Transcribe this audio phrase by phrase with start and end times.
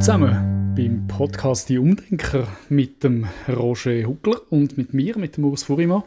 [0.00, 5.64] zusammen beim Podcast Die Umdenker mit dem Roger Huckler und mit mir, mit dem Urs
[5.64, 6.04] Furimann.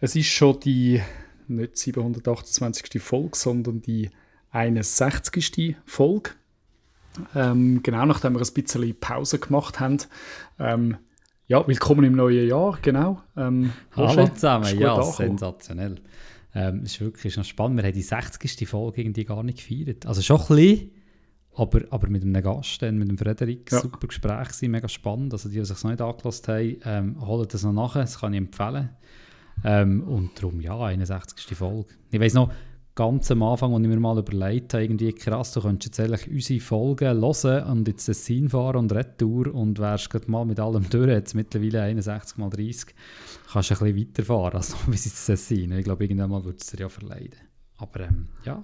[0.00, 1.00] Es ist schon die
[1.46, 3.00] nicht 728.
[3.00, 4.10] Folge, sondern die
[4.50, 5.76] 61.
[5.84, 6.30] Folge.
[7.36, 9.98] Ähm, genau nachdem wir ein bisschen Pause gemacht haben.
[10.58, 10.96] Ähm,
[11.46, 13.22] ja, willkommen im neuen Jahr, genau.
[13.36, 15.14] Ähm, Hallo zusammen, ja, angekommen.
[15.14, 16.00] sensationell.
[16.52, 17.76] Ähm, es ist wirklich noch spannend.
[17.76, 18.68] Wir haben die 60.
[18.68, 20.04] Folge irgendwie gar nicht gefeiert.
[20.06, 20.90] Also schon ein bisschen,
[21.60, 23.80] aber, aber mit einem Gast, mit dem Frederik, ja.
[23.80, 25.32] super Gespräch gewesen, mega spannend.
[25.32, 28.32] Also die, die sich noch nicht angelassen haben, ähm, holen das noch nachher, das kann
[28.32, 28.90] ich empfehlen.
[29.64, 31.56] Ähm, und darum, ja, 61.
[31.56, 31.90] Folge.
[32.10, 32.50] Ich weiss noch,
[32.94, 36.30] ganz am Anfang, als ich mir mal überlegt habe, irgendwie krass, du könntest jetzt eigentlich
[36.30, 40.60] unsere Folgen hören und jetzt das Sin fahren und Retour und wärst gerade mal mit
[40.60, 42.94] allem durch, jetzt mittlerweile 61 mal 30,
[43.52, 45.72] kannst du ein bisschen weiterfahren, als noch bis ins Tessin.
[45.72, 47.40] Ich glaube, irgendwann mal würde es dir ja verleiden.
[47.78, 48.62] Aber ähm, ja.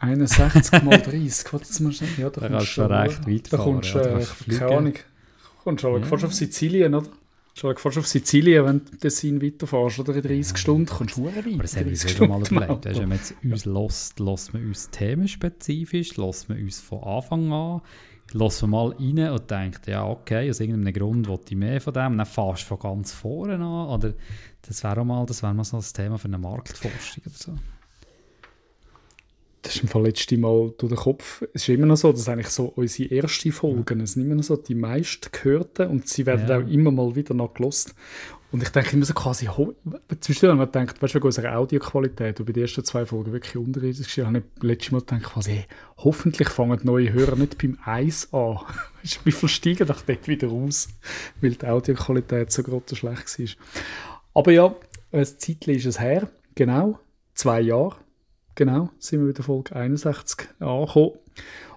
[0.00, 2.10] 61 mal 30, warte mal schnell.
[2.18, 3.56] Ja, da, da kannst du recht weit da.
[3.56, 4.24] Kommst, ja, da äh,
[4.58, 4.94] keine Ahnung,
[5.64, 6.02] kommst du ja.
[6.04, 7.08] fast auf Sizilien, oder?
[7.54, 10.56] Schon fast auf Sizilien, wenn du Tessin weiterfährst, oder in 30 ja.
[10.56, 11.38] Stunden, kommst du weit.
[11.38, 12.86] Aber das haben wir schon mal überlegt.
[12.86, 17.52] Weißt, wenn man jetzt uns lässt, lässt man uns themenspezifisch, lässt man uns von Anfang
[17.52, 17.80] an,
[18.32, 21.92] lässt man mal rein und denkt, ja okay, aus irgendeinem Grund will ich mehr von
[21.92, 24.14] dem, dann fährst du von ganz vorne an, oder
[24.62, 27.54] das wäre mal, das wäre mal so ein Thema für eine Marktforschung oder so
[29.62, 31.42] das ist im Fall letzte Mal durch den Kopf.
[31.52, 34.42] Es ist immer noch so, dass eigentlich so unsere ersten Folgen, es sind immer noch
[34.42, 36.58] so die meist gehörten und sie werden ja.
[36.58, 37.94] auch immer mal wieder noch gelost.
[38.50, 39.46] Und ich denke immer so quasi,
[40.20, 43.56] zwischendurch man denkt, weißt du, wegen unserer Audioqualität, und bei den ersten zwei Folgen wirklich
[43.56, 45.64] unterirdisch war, habe ich letztes Mal gedacht, quasi, hey,
[45.98, 48.60] hoffentlich fangen neue Hörer nicht beim Eis an.
[49.24, 50.88] wir versteigen doch dort wieder aus,
[51.42, 53.46] weil die Audioqualität so groß schlecht war.
[54.32, 54.74] Aber ja,
[55.12, 56.98] ein Zeitchen ist es her, genau,
[57.34, 57.96] zwei Jahre
[58.58, 61.12] genau, sind wir wieder Folge 61 angekommen.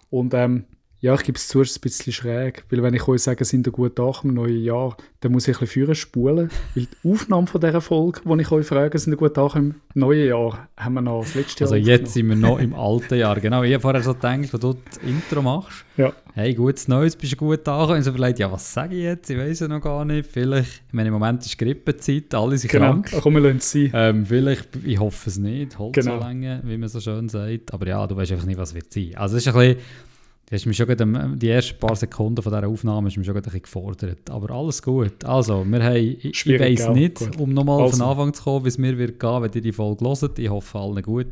[0.09, 0.65] Und ähm,
[1.02, 3.44] ja, ich gebe es zu, es ist ein bisschen schräg, weil wenn ich euch sage,
[3.44, 7.09] sind ihr gut da im neuen Jahr, dann muss ich ein bisschen spulen, weil die
[7.09, 10.67] Aufnahme von dieser Folge, wo ich euch frage, sind ihr gut da im neuen Jahr,
[10.78, 13.63] haben wir noch das letzte Jahr Also jetzt sind wir noch im alten Jahr, genau.
[13.63, 16.13] Ich habe vorher so gedacht, wo du das Intro machst, ja.
[16.35, 19.28] hey, gutes Neues, bist du gut da und so überlegt, ja, was sage ich jetzt,
[19.31, 22.72] ich weiß es noch gar nicht, vielleicht, ich meine, im Moment ist Grippezeit, alle sind
[22.72, 22.91] genau.
[22.91, 23.09] krank.
[23.09, 23.91] Genau, komm, wir lassen es sein.
[23.95, 26.19] Ähm, vielleicht, ich hoffe es nicht, Holz genau.
[26.19, 28.94] so lange, wie man so schön sagt, aber ja, du weißt einfach nicht, was wird
[28.94, 29.13] sein.
[29.16, 30.10] Also es ist ein bisschen
[30.51, 33.41] hast mich schon gerade, die ersten paar Sekunden von dieser Aufnahme hast mich schon ein
[33.41, 34.29] bisschen gefordert.
[34.29, 35.23] Aber alles gut.
[35.23, 37.39] Also, wir haben, ich, ich weiss nicht, gut.
[37.39, 37.97] um nochmal also.
[37.97, 40.39] von Anfang zu kommen, wie es mir wird gehen, wenn ihr die Folge hört.
[40.39, 41.28] Ich hoffe allen gut.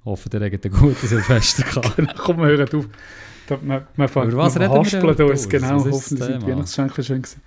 [0.00, 1.96] Ich hoffe, ihr habt eine gute Silvester gehabt.
[1.96, 2.88] genau, komm, wir hören auf.
[3.48, 5.72] Da, man, man fängt, was reden wir denn uns, genau.
[5.72, 7.42] Hoffentlich sind die Weihnachtsgeschenke schön gewesen.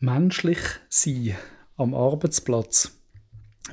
[0.00, 0.58] Menschlich
[0.88, 1.36] sein
[1.76, 2.99] am Arbeitsplatz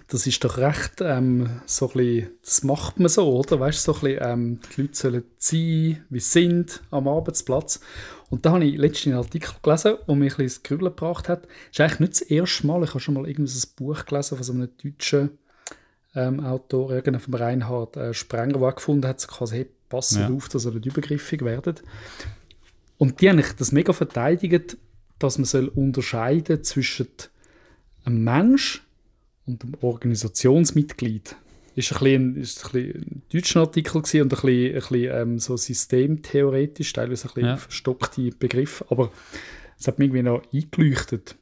[0.08, 3.60] das ist doch recht ähm, so ein bisschen, das macht man so, oder?
[3.60, 7.80] Weißt du, so ein bisschen, ähm, die Leute sollen sein, wie sie sind am Arbeitsplatz.
[8.30, 11.30] Und da habe ich letztens einen Artikel gelesen, der mich ein bisschen ins Grübeln gebracht
[11.30, 11.44] hat.
[11.44, 14.36] Das ist eigentlich nicht das erste Mal, ich habe schon mal irgendwie ein Buch gelesen
[14.36, 15.38] von so einem deutschen
[16.16, 20.30] ähm, Autor, irgendein von Reinhard äh, Sprenger, der gefunden hat, quasi, hey, passt ja.
[20.30, 21.82] auf, dass ihr nicht übergriffig werdet.
[22.98, 24.78] Und die haben das mega verteidigt,
[25.20, 27.08] dass man soll unterscheiden zwischen
[28.04, 28.87] einem Mensch
[29.48, 31.36] und dem Organisationsmitglied.
[31.76, 35.40] Ist ein bisschen, ist ein, bisschen ein deutscher Artikel und ein bisschen, ein bisschen ähm,
[35.40, 37.58] so systemtheoretisch, teilweise ein bisschen ja.
[37.58, 39.12] verstockte Begriff, aber
[39.80, 41.36] es hat mir irgendwie noch eingeleuchtet.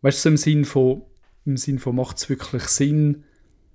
[0.00, 1.02] Weißt du, so im Sinn von,
[1.44, 3.24] im Sinn von macht es wirklich Sinn,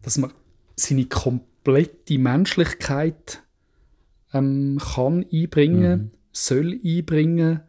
[0.02, 0.34] dass man
[0.76, 3.44] seine komplette Menschlichkeit
[4.34, 6.12] ähm, kann einbringen, mhm.
[6.32, 7.62] soll einbringen,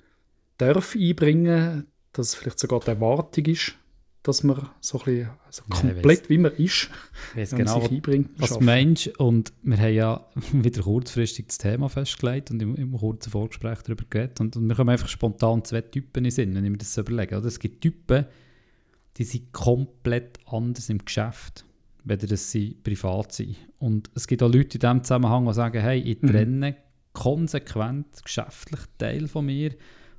[0.56, 3.76] darf einbringen, dass es vielleicht sogar die Erwartung ist
[4.24, 6.88] dass man so ein bisschen also komplett ja, wie man ist,
[7.34, 8.30] genau, sich einbringt.
[8.40, 13.30] Als Mensch, und wir haben ja wieder kurzfristig das Thema festgelegt und im, im kurzen
[13.30, 16.70] Vorgespräch darüber geredet und, und wir kommen einfach spontan zwei Typen in Sinn, wenn ich
[16.70, 17.36] mir das so überlege.
[17.36, 17.46] Oder?
[17.46, 18.24] Es gibt Typen,
[19.18, 21.66] die sind komplett anders im Geschäft,
[22.04, 23.56] weder dass sie privat sind.
[23.78, 26.28] Und es gibt auch Leute in diesem Zusammenhang, die sagen, hey, ich mhm.
[26.28, 26.76] trenne mhm.
[27.12, 29.72] konsequent geschäftlich Teil von mir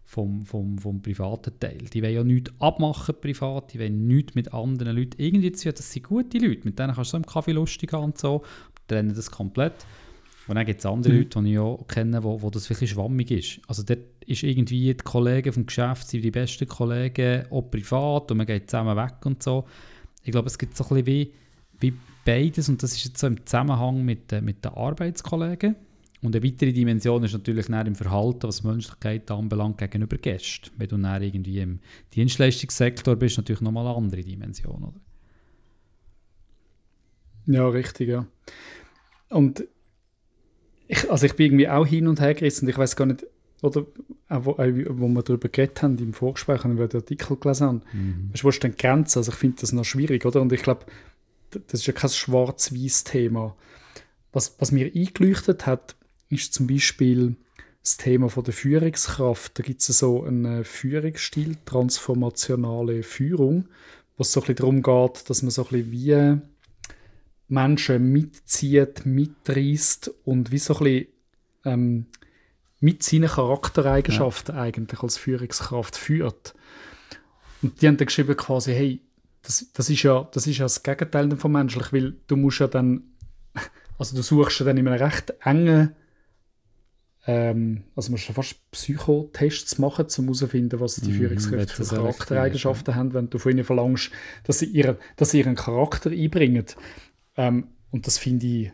[0.05, 1.79] vom, vom, vom privaten Teil.
[1.91, 5.73] Die wollen ja nichts abmachen privat, die wollen nichts mit anderen Leuten irgendwie tun.
[5.75, 8.43] Das sind gute Leute, mit denen kannst du so im Kaffee lustig haben und so,
[8.87, 9.85] trennen das komplett.
[10.47, 11.19] Und dann gibt es andere mhm.
[11.19, 13.59] Leute, die ich auch kenne, wo, wo das wirklich schwammig ist.
[13.67, 18.37] Also dort ist irgendwie die Kollegen vom Geschäft sind die besten Kollegen, auch privat, und
[18.37, 19.65] man geht zusammen weg und so.
[20.23, 21.33] Ich glaube, es gibt so ein bisschen wie,
[21.79, 21.93] wie
[22.23, 25.75] beides, und das ist jetzt so im Zusammenhang mit, mit den Arbeitskollegen
[26.25, 30.71] und eine weitere Dimension ist natürlich im Verhalten, was Menschlichkeit anbelangt, gegenüber Gästen.
[30.77, 31.79] Wenn du dann irgendwie im
[32.13, 34.99] Dienstleistungssektor bist, natürlich nochmal eine andere Dimension, oder?
[37.47, 38.25] Ja, richtig, ja.
[39.29, 39.65] Und
[40.87, 43.25] ich, also ich bin irgendwie auch hin und her gerissen und ich weiß gar nicht,
[43.61, 43.85] oder
[44.29, 48.29] auch wo, wo wir darüber geredet haben im Vorgespräch, haben wir den Artikel gelesen mhm.
[48.31, 49.19] weißt, wo ist denn die Grenze?
[49.19, 50.41] Also ich finde das noch schwierig, oder?
[50.41, 50.85] Und ich glaube,
[51.51, 53.55] das ist ja kein schwarz-weiß Thema.
[54.33, 55.95] Was, was mir eingeleuchtet hat,
[56.29, 57.35] ist zum Beispiel
[57.81, 59.59] das Thema von der Führungskraft.
[59.59, 63.67] Da gibt es so einen Führungsstil, transformationale Führung,
[64.17, 66.41] wo es so ein bisschen darum geht, dass man so ein bisschen wie
[67.47, 71.07] Menschen mitzieht, mitreißt und wie so ein bisschen
[71.65, 72.05] ähm,
[72.79, 74.61] mit seinen Charaktereigenschaften ja.
[74.61, 76.55] eigentlich als Führungskraft führt.
[77.61, 79.01] Und die haben dann geschrieben quasi, hey,
[79.43, 82.67] das, das, ist ja, das ist ja das Gegenteil von menschlich, weil du musst ja
[82.67, 83.03] dann,
[83.99, 85.95] also du suchst ja dann in einem recht engen,
[87.27, 92.93] ähm, also musst du fast Psychotests machen, um herauszufinden, was die mhm, Führungskräfte für Charaktereigenschaften
[92.93, 92.99] ja.
[92.99, 94.11] haben, wenn du von ihnen verlangst,
[94.43, 96.65] dass sie, ihre, dass sie ihren Charakter einbringen.
[97.35, 98.71] Ähm, und das finde ich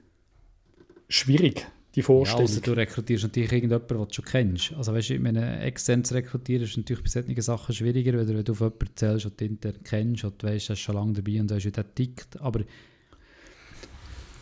[1.07, 1.65] schwierig,
[1.95, 2.45] die Vorstellung.
[2.45, 4.73] Ja, also du rekrutierst natürlich irgendjemanden, den du schon kennst.
[4.73, 8.27] Also weißt du, ich meine, extern zu rekrutieren ist natürlich bei solchen Sachen schwieriger, wenn
[8.27, 10.79] du, wenn du auf jemanden erzählst, den du intern kennst und du weißt, er ist
[10.79, 12.41] schon lange dabei und weißt, wie der tickt.
[12.41, 12.61] Aber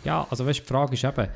[0.03, 1.27] ja, also weißt du, die Frage ist eben,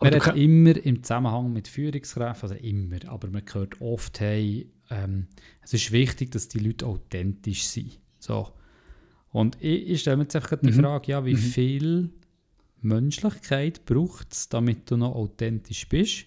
[0.00, 5.26] man hat immer im Zusammenhang mit Führungskräften, also immer, aber man hört oft, hey, ähm,
[5.62, 7.98] es ist wichtig, dass die Leute authentisch sind.
[8.18, 8.52] So.
[9.32, 10.66] Und ich, ich stelle mir jetzt einfach mhm.
[10.66, 11.38] die Frage, ja, wie mhm.
[11.38, 12.10] viel
[12.82, 16.26] Menschlichkeit braucht es, damit du noch authentisch bist?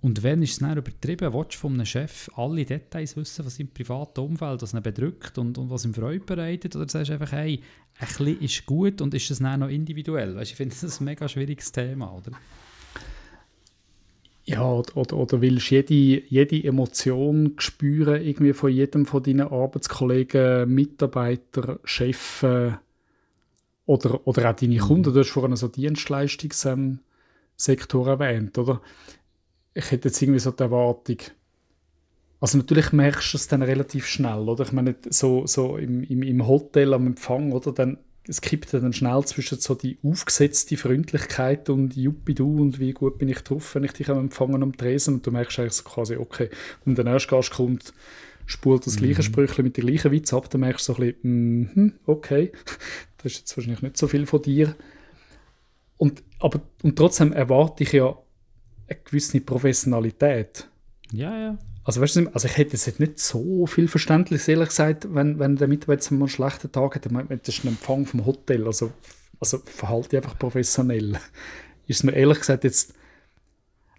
[0.00, 1.32] Und wenn ist es dann übertrieben?
[1.32, 5.38] Willst du von einem Chef alle Details wissen, was im privaten Umfeld was ihn bedrückt
[5.38, 6.76] und, und was ihm Freude bereitet?
[6.76, 7.60] Oder sagst du einfach, hey,
[7.98, 10.36] ein bisschen ist gut und ist das dann noch individuell?
[10.36, 12.32] Weißt, ich finde das ein mega schwieriges Thema, oder?
[14.48, 20.72] Ja, oder, oder willst du jede, jede Emotion spüren, irgendwie von jedem von deinen Arbeitskollegen,
[20.72, 22.44] Mitarbeitern, Chefs
[23.86, 25.10] oder, oder auch deine Kunden?
[25.10, 25.14] Mhm.
[25.14, 28.80] Du hast vorhin so Dienstleistungssektor erwähnt, oder?
[29.74, 31.18] Ich hätte jetzt irgendwie so die Erwartung,
[32.40, 34.64] also natürlich merkst du es dann relativ schnell, oder?
[34.64, 37.72] Ich meine, so, so im, im, im Hotel am Empfang, oder?
[37.72, 42.92] Dann es kippt dann schnell zwischen so die aufgesetzte Freundlichkeit und Juppi du und wie
[42.92, 45.74] gut bin ich drauf, wenn ich dich am Empfangen am Tresen und du merkst eigentlich
[45.74, 46.50] so quasi, okay,
[46.84, 47.92] wenn der erste Gast kommt,
[48.46, 49.26] spult das gleiche mhm.
[49.26, 52.52] Sprüchchen mit der gleichen Witz ab, dann merkst du so ein bisschen, mm okay,
[53.18, 54.74] das ist jetzt wahrscheinlich nicht so viel von dir.
[55.96, 58.16] Und, aber, und trotzdem erwarte ich ja
[58.88, 60.68] eine gewisse Professionalität.
[61.12, 61.58] Ja, ja.
[61.86, 65.54] Also, weißt du, also ich hätte jetzt nicht so viel Verständnis, ehrlich gesagt, wenn, wenn
[65.54, 68.90] der Mitarbeiter mal einen schlechten Tag hat, das ist ein Empfang vom Hotel, also,
[69.38, 71.16] also verhalte einfach professionell.
[71.86, 72.92] Ist mir ehrlich gesagt jetzt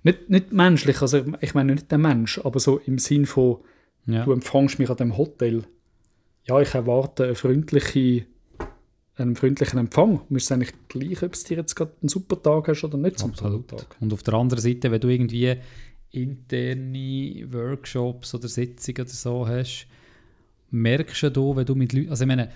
[0.04, 3.60] nicht, nicht menschlich, also ich meine nicht der Mensch, aber so im Sinn von,
[4.06, 4.26] ja.
[4.26, 5.64] du empfangst mich an dem Hotel.
[6.44, 8.26] Ja, ich erwarte eine freundliche,
[9.16, 10.20] einen freundlichen Empfang.
[10.32, 13.24] Ist es eigentlich gleich, ob es dir jetzt gerade einen super Tag hast oder nicht
[13.24, 13.70] Absolut.
[13.70, 13.96] Tag.
[14.02, 15.56] Und auf der anderen Seite, wenn du irgendwie
[16.12, 19.88] interne Workshops oder Sitzungen oder so hast,
[20.72, 22.50] merkst du, wenn du mit Leuten, also ich meine,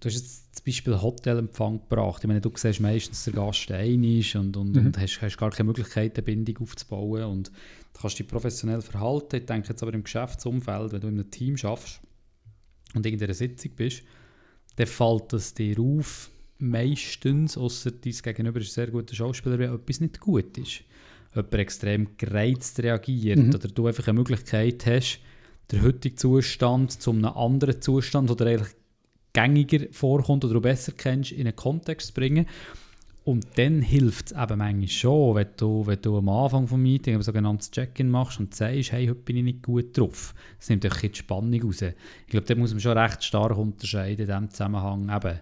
[0.00, 4.02] du hast jetzt zum Beispiel Hotelempfang gebracht, ich meine, du siehst meistens, der Gast ein
[4.04, 4.86] ist und, und, mhm.
[4.86, 9.36] und hast, hast, gar keine Möglichkeit, eine Bindung aufzubauen und du kannst dich professionell verhalten.
[9.36, 12.00] Ich denke jetzt aber im Geschäftsumfeld, wenn du in einem Team schaffst
[12.94, 14.02] und in irgendeiner Sitzung bist,
[14.76, 19.74] dann fällt es dir auf, meistens, außer dein Gegenüber ist ein sehr guter Schauspieler, wenn
[19.74, 20.82] etwas nicht gut ist
[21.34, 23.54] jemand extrem gereizt reagiert mhm.
[23.54, 25.20] oder du einfach eine Möglichkeit hast,
[25.72, 28.74] den heutigen Zustand zu einem anderen Zustand, oder eigentlich
[29.32, 32.46] gängiger vorkommt oder du besser kennst, in einen Kontext zu bringen.
[33.24, 37.18] Und dann hilft es eben manchmal schon, wenn du, wenn du am Anfang des Meetings
[37.18, 40.34] ein sogenanntes Check-in machst und sagst, hey, heute bin ich nicht gut drauf.
[40.58, 41.82] Das nimmt euch die Spannung raus.
[41.82, 41.94] Ich
[42.28, 45.14] glaube, da muss man schon recht stark unterscheiden in diesem Zusammenhang.
[45.14, 45.40] Eben,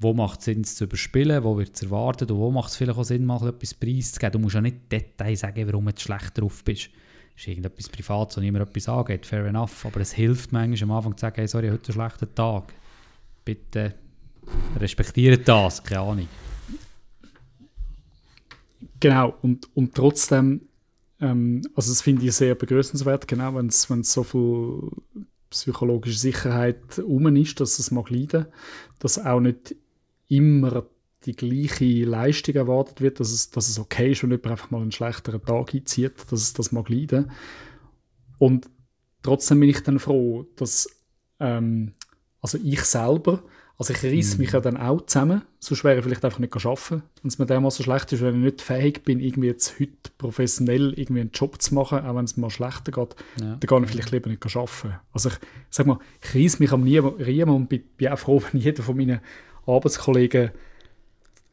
[0.00, 2.76] wo macht es Sinn, es zu überspielen, wo wird es erwartet und wo macht es
[2.76, 4.32] vielleicht auch Sinn, mal etwas preiszugeben.
[4.32, 6.90] Du musst ja nicht Details sagen, warum du schlecht drauf bist.
[7.34, 9.86] Das ist irgendetwas Privates, wo niemand etwas angeht, fair enough.
[9.86, 12.72] Aber es hilft manchmal am Anfang zu sagen, hey, sorry, heute ist ein schlechter Tag.
[13.44, 13.94] Bitte
[14.78, 16.28] respektiert das, keine Ahnung.
[19.00, 20.62] Genau, und, und trotzdem,
[21.20, 24.90] ähm, also das finde ich sehr begrüßenswert, genau, wenn es so viel
[25.50, 28.46] psychologische Sicherheit um ist, dass es mag leiden,
[28.98, 29.74] dass auch nicht
[30.28, 30.86] immer
[31.24, 34.80] die gleiche Leistung erwartet wird, dass es, dass es okay ist, wenn jemand einfach mal
[34.80, 37.30] einen schlechteren Tag einzieht, dass es das mag leiden.
[38.38, 38.70] Und
[39.22, 40.88] trotzdem bin ich dann froh, dass
[41.40, 41.92] ähm,
[42.40, 43.42] also ich selber
[43.78, 44.40] also ich reiss mhm.
[44.40, 47.02] mich ja dann auch zusammen, sonst wäre ich vielleicht einfach nicht arbeiten.
[47.22, 49.92] Wenn es mir mal so schlecht ist, wenn ich nicht fähig bin, irgendwie jetzt heute
[50.18, 53.54] professionell irgendwie einen Job zu machen, auch wenn es mir schlechter geht, ja.
[53.54, 54.96] dann kann ich vielleicht lieber nicht arbeiten.
[55.12, 55.36] Also ich,
[55.70, 58.96] sag mal, ich reiss mich am Riemen und bin, bin auch froh, wenn jeder von
[58.96, 59.20] meinen
[59.68, 60.50] Arbeitskollegen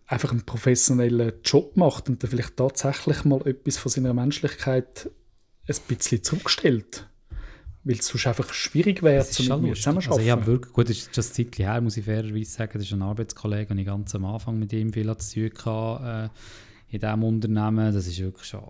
[0.08, 5.10] einfach einen professionellen Job macht und dann vielleicht tatsächlich mal etwas von seiner Menschlichkeit
[5.68, 7.08] ein bisschen zurückstellt.
[7.84, 10.30] Weil es sonst einfach schwierig wäre, zu mit mir zusammenzuarbeiten.
[10.32, 12.72] Also ja, wirklich, gut, das ist ein Zeit her, muss ich fairerweise sagen.
[12.74, 16.32] Das ist ein Arbeitskollege, und ich ganz am Anfang mit ihm viel zu tun hatte,
[16.92, 17.94] äh, in diesem Unternehmen.
[17.94, 18.64] Das ist wirklich schon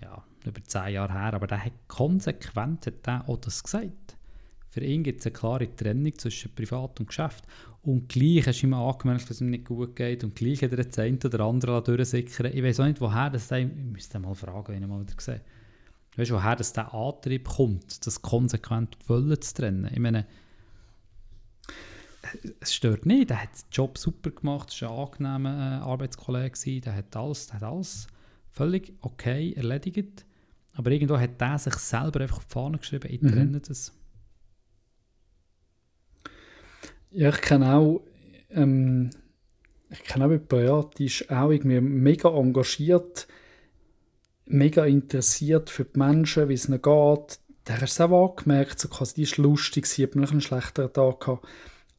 [0.00, 1.34] ja, über zehn Jahre her.
[1.34, 4.16] Aber der hat konsequent hat der auch das gesagt.
[4.68, 7.44] Für ihn gibt es eine klare Trennung zwischen Privat und Geschäft.
[7.82, 10.22] Und gleich hast du ihm angemerkt, dass es ihm nicht gut geht.
[10.22, 13.44] Und gleich hat er das eine oder andere durchsickern Ich weiß auch nicht, woher das
[13.44, 13.52] ist.
[13.52, 15.40] Ich müsste mal fragen, wenn ich mal wieder sehe.
[16.16, 19.90] Weißt du, woher das der Antrieb kommt, das konsequent wollen zu trennen?
[19.92, 20.26] Ich meine,
[22.60, 23.30] es stört nicht.
[23.30, 27.48] Der hat den Job super gemacht, er war ein angenehmer äh, Arbeitskollege, der hat, alles,
[27.48, 28.06] der hat alles
[28.50, 30.24] völlig okay erledigt.
[30.74, 33.62] Aber irgendwo hat der sich selber einfach auf die Fahne geschrieben, ich trenne mhm.
[33.66, 33.92] das.
[37.12, 38.02] Ja, ich kenne auch,
[38.50, 39.10] ähm,
[39.90, 43.26] ich kenne auch jemanden, ja, die ist auch irgendwie mega engagiert
[44.46, 47.38] mega interessiert für die Menschen, wie es ihnen geht.
[47.66, 51.20] Der hast du auch angemerkt, so quasi, die ist lustig, sie hat einen schlechteren Tag
[51.20, 51.46] gehabt.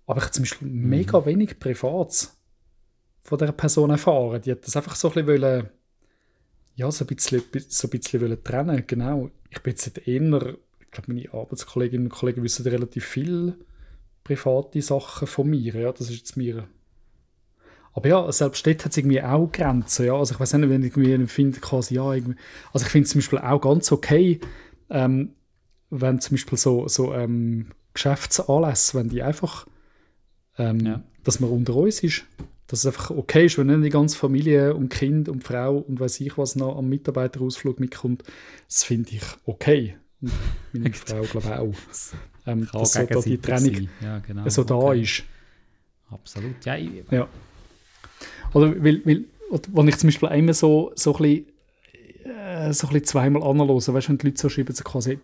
[0.06, 0.90] Aber ich habe zum Beispiel mhm.
[0.90, 2.38] mega wenig Privats
[3.22, 4.42] von dieser Person erfahren.
[4.42, 5.70] Die hat das einfach so ein bisschen wollen,
[6.76, 8.84] ja, so ein bisschen, so ein bisschen wollen trennen.
[8.86, 9.30] Genau.
[9.50, 13.58] Ich bin jetzt eher, ich glaube, meine Arbeitskolleginnen und Kollegen wissen relativ viel
[14.24, 15.76] private Sachen von mir.
[15.76, 16.68] Ja, das ist jetzt mir
[17.94, 20.08] aber ja, selbst dort hat es irgendwie auch Grenzen.
[20.08, 20.16] Ja?
[20.16, 22.36] Also ich weiß nicht, wenn ich irgendwie finde, quasi, ja, irgendwie,
[22.74, 24.40] also ich finde es zum Beispiel auch ganz okay,
[24.90, 25.36] ähm,
[25.90, 29.68] wenn zum Beispiel so, so ähm, Geschäftsanlässe, wenn die einfach,
[30.58, 31.04] ähm, ja.
[31.24, 32.26] dass man unter uns ist,
[32.66, 36.00] dass es einfach okay ist, wenn nicht die ganze Familie und Kind und Frau und
[36.00, 38.24] weiß ich was noch am Mitarbeiterausflug mitkommt,
[38.68, 39.98] das finde ich okay.
[40.20, 40.32] Und
[40.72, 42.33] meine Frau glaube ich auch.
[42.46, 44.74] Ähm, dass so da die Trennung ja, genau, so okay.
[44.74, 45.24] da ist.
[46.10, 46.76] Absolut, ja.
[46.76, 47.28] Ich, ja.
[48.54, 49.26] Oder weil, weil
[49.72, 51.46] wenn ich zum Beispiel einmal so, so ein bisschen,
[52.26, 55.18] äh, so ein bisschen zweimal anhöre, weißt du, wenn die Leute so schreiben, so quasi,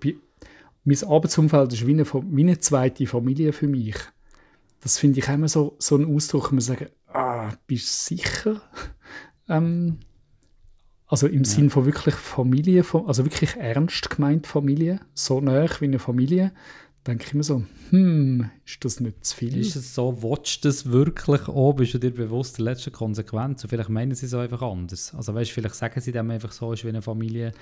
[0.85, 3.95] mein Arbeitsumfeld ist wie eine, wie eine zweite Familie für mich.
[4.81, 8.61] Das finde ich immer so, so ein Ausdruck, man sagen, ah, bist du sicher?
[9.49, 9.99] ähm,
[11.07, 11.49] also im ja.
[11.49, 16.53] Sinn von wirklich Familie, also wirklich ernst gemeint Familie, so nah wie eine Familie,
[17.07, 19.57] denke ich mir so, hm, ist das nicht zu viel?
[19.57, 21.73] Ist es so, watch das wirklich auch?
[21.73, 23.63] Bist du dir bewusst der letzten Konsequenz?
[23.63, 25.13] Und vielleicht meinen sie es einfach anders.
[25.15, 27.53] Also weißt, vielleicht sagen sie dem einfach so, ist wie eine Familie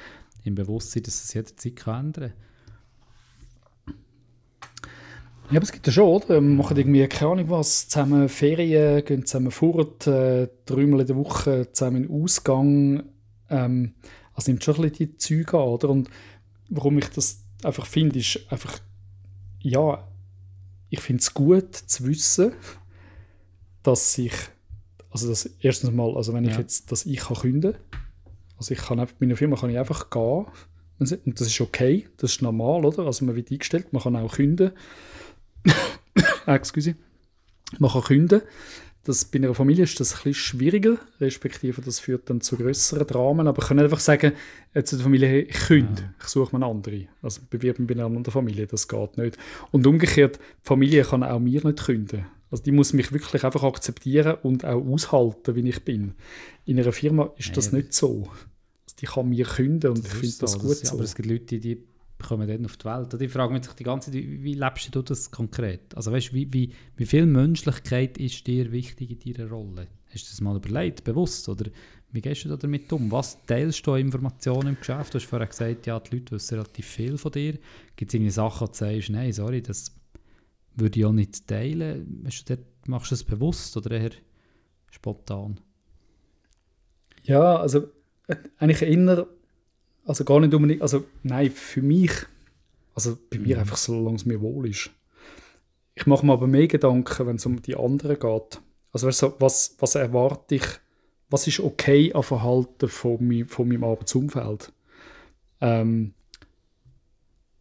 [0.44, 2.34] im Bewusstsein, dass es jederzeit kann ändern
[5.50, 6.27] ja, aber es gibt ja schon, oder?
[6.27, 11.15] Wir machen irgendwie, keine Ahnung was, zusammen Ferien, gehen zusammen fort, äh, dreimal in der
[11.15, 13.03] Woche zusammen in Ausgang.
[13.50, 13.94] Ähm,
[14.34, 15.89] also nimmt schon ein bisschen die Züge an, oder?
[15.89, 16.10] Und
[16.67, 18.77] warum ich das einfach finde, ist einfach
[19.67, 20.07] ja,
[20.89, 22.53] ich finde es gut zu wissen,
[23.83, 24.33] dass ich,
[25.09, 26.51] also das erstens mal, also wenn ja.
[26.51, 27.75] ich jetzt, dass ich kann künden,
[28.57, 30.45] also ich kann einfach, mit meiner Firma kann ich einfach gehen
[31.00, 33.05] und das ist okay, das ist normal, oder?
[33.05, 34.71] Also man wird eingestellt, man kann auch künden.
[36.47, 36.95] Excuse.
[37.77, 38.41] Man kann künden.
[39.07, 43.47] Das, bei einer Familie ist das ein schwieriger, respektive das führt dann zu größeren Dramen.
[43.47, 44.33] Aber ich kann einfach sagen,
[44.75, 46.13] jetzt die Familie, ich künde, ja.
[46.21, 47.07] ich suche mir eine andere.
[47.21, 49.37] Also bewirb mich bei einer anderen Familie, das geht nicht.
[49.71, 52.25] Und umgekehrt, die Familie kann auch mir nicht künden.
[52.51, 56.15] Also die muss mich wirklich einfach akzeptieren und auch aushalten, wie ich bin.
[56.65, 57.77] In einer Firma ist das ja.
[57.77, 58.27] nicht so.
[58.83, 60.95] Also die kann mir künden und das ich finde so, das gut das, so.
[60.95, 61.81] Aber es gibt Leute, die
[62.19, 63.13] kommen dann auf die Welt.
[63.13, 65.95] Und ich frage mich die ganze Zeit, wie, lebst du das konkret?
[65.95, 69.88] Also weißt, wie, wie, wie viel Menschlichkeit ist dir wichtig in deiner Rolle?
[70.12, 71.47] Hast du das mal überlegt, bewusst?
[71.50, 71.69] Oder
[72.12, 73.12] wie gehst du da damit um?
[73.12, 75.13] Was teilst du an Informationen im Geschäft?
[75.13, 77.59] Du hast vorher gesagt, ja, die Leute wissen relativ viel von dir.
[77.95, 79.95] Gibt es irgendeine Sachen, wo du sagst, nein, sorry, das
[80.75, 82.24] würde ich auch nicht teilen?
[82.24, 84.12] Du dort, machst du das bewusst oder eher
[84.89, 85.59] spontan?
[87.24, 87.89] Ja, also
[88.27, 89.27] äh, eigentlich eher
[90.07, 92.11] also gar nicht unbedingt, also nein, für mich,
[92.95, 93.61] also bei mir mhm.
[93.61, 94.89] einfach so, solange es mir wohl ist.
[95.95, 98.61] Ich mache mir aber mehr Gedanken, wenn es um die anderen geht.
[98.93, 100.65] Also weißt du, was, was erwarte ich,
[101.29, 104.71] was ist okay an Verhalten von, mein, von meinem Arbeitsumfeld?
[105.59, 106.13] Ähm,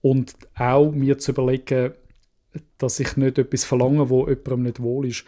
[0.00, 1.94] und auch mir zu überlegen,
[2.78, 5.24] dass ich nicht etwas verlange, wo jemandem nicht wohl ist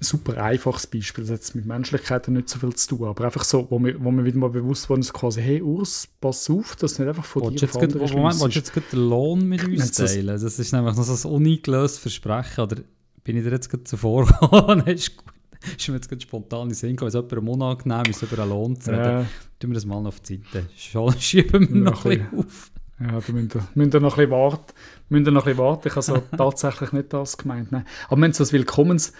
[0.00, 3.44] super einfaches Beispiel, das hat jetzt mit Menschlichkeit nicht so viel zu tun, aber einfach
[3.44, 6.98] so, wo mir, wo mir wieder mal bewusst wurde, quasi, hey Urs, pass auf, das
[6.98, 9.64] nicht einfach von willst dir von Moment, Moment, willst du jetzt gerade den Lohn mit
[9.64, 10.26] uns teilen?
[10.26, 12.76] Das, ist nämlich noch so ein uneingelöstes Versprechen, oder
[13.24, 14.86] bin ich dir jetzt gerade zuvor gekommen?
[14.86, 15.34] ist gut.
[15.78, 18.78] Ist mir jetzt gerade spontan in Sinn gekommen, es jemandem unangenehm ist, über einen Lohn
[18.78, 19.26] zu reden, ja.
[19.58, 20.68] tun wir das mal noch auf die Seite.
[21.18, 22.70] Schieben wir noch ein bisschen auf.
[23.04, 24.72] Ja, da müsst ihr, müsst ihr noch ein bisschen warten.
[25.10, 25.88] Müsst ihr noch ein bisschen warten.
[25.88, 27.70] Ich habe so tatsächlich nicht das gemeint.
[27.70, 27.84] Nein.
[28.08, 29.12] Aber haben so ein Willkommens...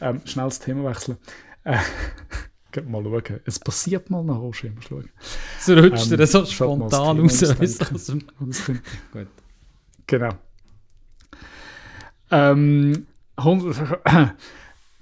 [0.00, 1.16] Ähm, schnell das Thema wechseln.
[1.64, 1.78] Äh,
[2.86, 3.40] mal schauen.
[3.44, 5.10] Es passiert mal nach Roger, mal schauen.
[5.60, 7.42] So rutscht ähm, er so spontan raus.
[7.42, 8.22] aus dem
[9.12, 9.28] Gut.
[10.06, 10.30] Genau.
[12.30, 13.06] Ähm,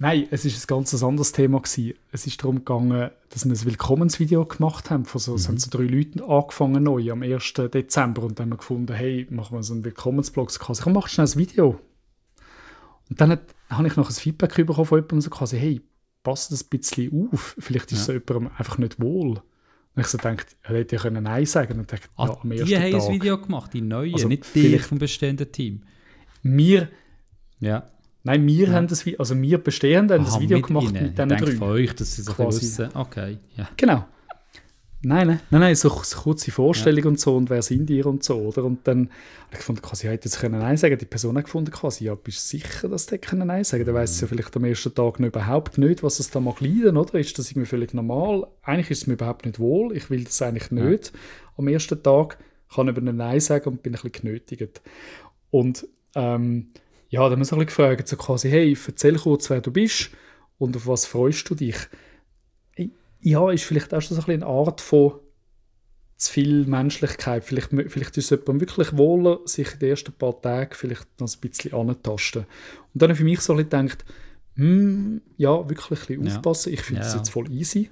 [0.03, 1.93] Nein, es ist ein ganz anderes Thema gewesen.
[2.11, 5.05] Es ist darum gegangen, dass wir ein Willkommensvideo gemacht haben.
[5.05, 5.37] Von so, mhm.
[5.37, 7.53] Es haben so drei Leute angefangen neu am 1.
[7.53, 10.51] Dezember und dann haben wir gefunden, hey, machen wir so einen Willkommensblog.
[10.51, 11.79] Ich mache schnell ein Video.
[13.11, 15.83] Und dann habe ich noch ein Feedback bekommen von jemandem, so quasi, hey,
[16.23, 17.55] passt das ein bisschen auf?
[17.59, 18.15] Vielleicht ist ja.
[18.15, 19.43] es jemandem einfach nicht wohl.
[19.95, 22.53] Und ich so denke, er hätte ja können Nein sagen und dachte, ah, ja, am
[22.53, 23.03] ersten die haben Tag.
[23.03, 25.83] ein Video gemacht, die neuen, also nicht die vom bestehenden Team.
[26.43, 26.89] Wir
[27.59, 27.87] ja.
[28.23, 28.75] Nein, wir ja.
[28.75, 31.03] haben das, also wir Bestehenden haben Aha, das Video mit gemacht Ihnen.
[31.05, 31.53] mit diesen drei.
[31.53, 32.89] von euch, dass sie so wissen.
[32.95, 33.69] Okay, ja.
[33.77, 34.05] Genau.
[35.03, 37.09] Nein, nein, nein, nein so, so kurze Vorstellung ja.
[37.09, 38.65] und so und wer sind ihr und so, oder?
[38.65, 41.71] Und dann habe ich gefunden, quasi, hätte jetzt können Nein sagen Die Person hat gefunden,
[41.71, 44.55] quasi, ja, bist du sicher, dass die können Nein sagen Dann weiss sie ja vielleicht
[44.55, 47.19] am ersten Tag noch überhaupt nicht, was es da mag leiden, oder?
[47.19, 48.47] Ist das irgendwie völlig normal?
[48.61, 51.21] Eigentlich ist es mir überhaupt nicht wohl, ich will das eigentlich nicht ja.
[51.57, 52.37] am ersten Tag,
[52.75, 54.83] kann über ein Nein sagen und bin ein bisschen genötigt.
[55.51, 56.73] Und ähm,
[57.11, 59.73] ja, dann haben wir so ein bisschen gefragt, so quasi, hey, erzähl kurz, wer du
[59.73, 60.11] bist
[60.59, 61.77] und auf was freust du dich?
[63.21, 65.19] Ja, ist vielleicht auch schon so ein bisschen eine Art von
[66.17, 67.45] zu viel Menschlichkeit.
[67.45, 71.29] Vielleicht, vielleicht ist es jemandem wirklich wohler, sich in den ersten paar Tagen vielleicht noch
[71.29, 72.43] ein bisschen anzutasten.
[72.43, 74.05] Und dann habe ich für mich so ein bisschen gedacht,
[74.55, 76.73] hm, ja, wirklich ein bisschen aufpassen.
[76.73, 77.07] Ich finde ja.
[77.07, 77.91] das jetzt voll easy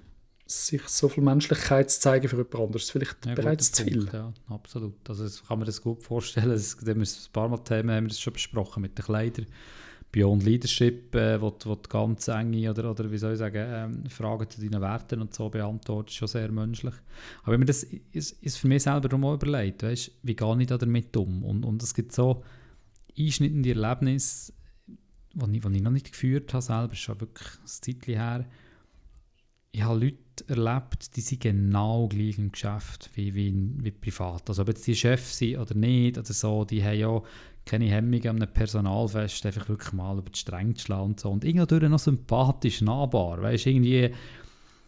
[0.50, 4.08] sich so viel Menschlichkeit zu zeigen für jemand anderes, vielleicht ja, bereits zu viel.
[4.10, 4.94] Ja, absolut.
[5.08, 6.48] Also das kann man das gut vorstellen.
[6.48, 9.04] Das, das haben wir ein paar Mal Themen haben wir das schon besprochen mit den
[9.04, 9.46] Kleidern.
[10.10, 14.06] Beyond Leadership, äh, wo, wo die ganz enge oder, oder wie soll ich sagen, ähm,
[14.08, 16.94] Fragen zu deinen Werten und so beantwortet, schon sehr menschlich.
[17.42, 20.66] Aber wenn man das ist, ist für mich selber auch überlegt, weißt, wie gehe ich
[20.66, 21.44] da damit um?
[21.44, 22.42] Und, und es gibt so
[23.18, 24.54] einschnittende Erlebnisse,
[25.34, 28.46] die ich, ich noch nicht geführt habe selber, schon wirklich ein Zeitchen her.
[29.72, 34.48] Ich habe Leute erlebt, die sind genau gleich im Geschäft wie, wie, wie privat.
[34.48, 37.22] Also ob jetzt die Chefs sind oder nicht, oder so, die haben ja
[37.66, 41.30] keine Hemmung an einem Personalfest, einfach wirklich mal über die Stränge zu schlagen und so.
[41.30, 44.14] Und irgendwie noch sympathisch, nahbar, weißt du, irgendwie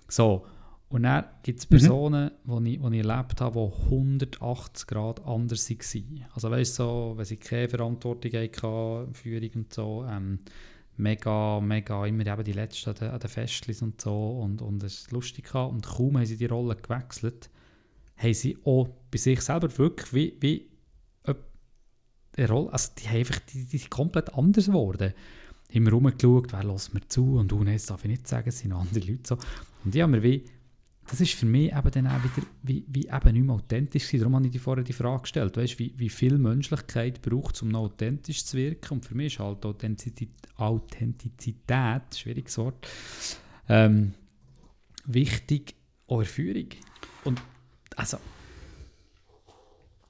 [0.09, 0.47] so.
[0.89, 1.77] Und dann gibt es mhm.
[1.77, 2.65] Personen, mhm.
[2.65, 6.25] die ich, ich erlebt habe, die 180 Grad anders waren.
[6.35, 10.41] Also weißt du, so, wenn sie keine Verantwortung hatten, Führung und so, ähm,
[11.01, 15.11] mega, mega immer eben die Letzten an den, Festlis und so und, und es ist
[15.13, 15.73] lustig gehabt.
[15.73, 17.51] Und kaum haben sie die Rolle gewechselt,
[18.17, 20.71] haben sie auch bei sich selber wirklich wie, wie
[22.37, 25.15] eine Rolle, also die, haben einfach, die, die sind komplett anders geworden.
[25.71, 28.73] Immer rumgeschaut, wer lässt mir zu und du, jetzt darf ich nicht sagen, es sind
[28.73, 29.39] andere Leute so.
[29.85, 30.45] Und die haben mir wie
[31.11, 34.21] das ist für mich eben dann auch wieder wie, wie eben nicht mehr authentisch gewesen.
[34.21, 37.63] Darum habe ich dir vorher die Frage gestellt, weißt, wie, wie viel Menschlichkeit braucht es,
[37.63, 42.87] um noch authentisch zu wirken und für mich ist halt Authentizität, Authentizität schwieriges Wort,
[43.69, 44.15] ähm,
[45.05, 45.75] wichtig,
[46.07, 46.69] auch Führung.
[47.25, 47.43] Und
[47.97, 48.19] also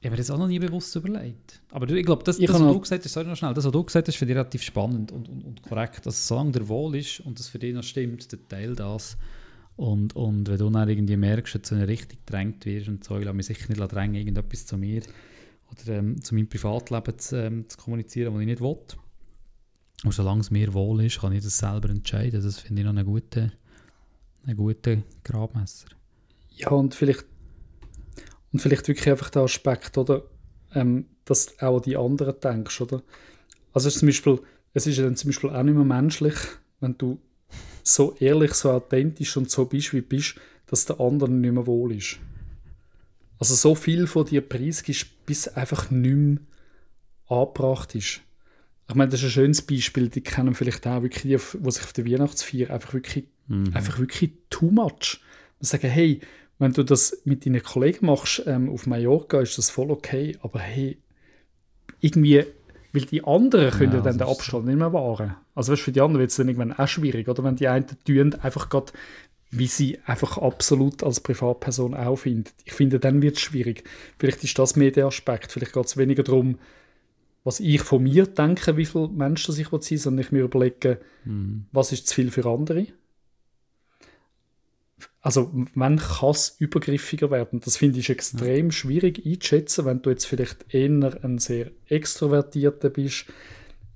[0.01, 1.61] ich habe mir das auch noch nie bewusst überlegt.
[1.71, 3.85] Aber ich glaube, das, das, was du gesagt hast, sorry noch schnell, das, was du
[3.85, 6.07] gesagt hast, finde ich relativ spannend und, und, und korrekt.
[6.07, 9.19] Dass solange der Wohl ist und das für dich noch stimmt, der Teil das.
[9.81, 13.03] Und, und wenn du dann irgendwie merkst, dass du in eine Richtung gedrängt wirst und
[13.03, 15.01] so, ich lasse mich sicher nicht drängen, irgendetwas zu mir
[15.71, 18.77] oder ähm, zu meinem Privatleben zu, ähm, zu kommunizieren, was ich nicht will.
[20.05, 22.43] Und solange es mir wohl ist, kann ich das selber entscheiden.
[22.43, 23.53] Das finde ich noch einen guten,
[24.45, 25.89] einen guten Grabmesser.
[26.51, 27.25] Ja, und vielleicht,
[28.53, 30.25] und vielleicht wirklich einfach der Aspekt, oder,
[30.75, 33.03] ähm, dass auch die anderen denkst, oder?
[33.73, 34.41] Also zum Beispiel,
[34.75, 36.37] es ist dann zum Beispiel auch nicht mehr menschlich,
[36.81, 37.19] wenn du
[37.83, 40.35] so ehrlich, so authentisch und so bist, wie du bist,
[40.67, 42.19] dass der andere nicht mehr wohl ist.
[43.39, 46.39] Also so viel von dir preisgibst, bis einfach nicht mehr
[47.29, 48.21] angebracht ist.
[48.89, 51.85] Ich meine, das ist ein schönes Beispiel, die kennen vielleicht auch wirklich die, die sich
[51.85, 53.71] auf der Weihnachtsfeier einfach wirklich, mhm.
[53.73, 55.21] einfach wirklich too much.
[55.59, 56.21] Und sagen, hey,
[56.59, 60.59] wenn du das mit deinen Kollegen machst ähm, auf Mallorca, ist das voll okay, aber
[60.59, 60.99] hey,
[62.01, 62.45] irgendwie
[62.93, 65.37] weil die anderen können ja, dann den Abstand nicht mehr wahren.
[65.55, 67.87] Also weißt, für die anderen wird es dann irgendwann auch schwierig, oder wenn die einen
[68.05, 68.93] tun, einfach gerade,
[69.51, 72.51] wie sie einfach absolut als Privatperson auch finden.
[72.65, 73.85] Ich finde, dann wird es schwierig.
[74.19, 75.51] Vielleicht ist das mehr der Aspekt.
[75.51, 76.59] Vielleicht geht es weniger darum,
[77.43, 81.67] was ich von mir denke, wie viele Menschen ich sein sondern ich mir überlege, mhm.
[81.73, 82.87] was ist zu viel für andere
[85.23, 87.61] also wann kann es übergriffiger werden?
[87.61, 88.73] Das finde ich extrem ja.
[88.73, 90.89] schwierig einzuschätzen, wenn du jetzt vielleicht eher
[91.23, 93.27] ein sehr extrovertierter bist,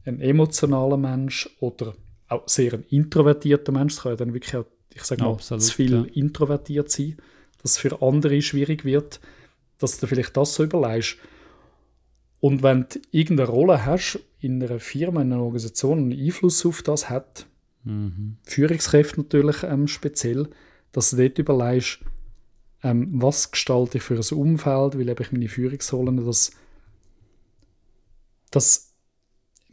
[0.04, 1.94] ein emotionaler Mensch oder
[2.28, 3.94] auch sehr ein introvertierter Mensch.
[3.94, 6.04] Das kann ja dann wirklich auch, ich sage mal, Absolut, zu viel ja.
[6.14, 7.16] introvertiert sein,
[7.62, 9.20] dass es für andere schwierig wird,
[9.78, 11.16] dass du vielleicht das so überlegst.
[12.40, 16.82] Und wenn du irgendeine Rolle hast in einer Firma, in einer Organisation, einen Einfluss auf
[16.82, 17.46] das hat,
[17.84, 18.36] mhm.
[18.42, 20.48] Führungskräfte natürlich ähm, speziell,
[20.92, 22.00] dass du dort überlegst,
[22.82, 26.52] ähm, was gestalte ich für ein Umfeld, wie lebe ich meine Führungsrollen, dass,
[28.50, 28.93] dass